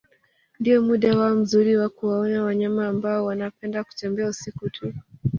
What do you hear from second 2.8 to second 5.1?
ambao wanapenda kutembea usiku tu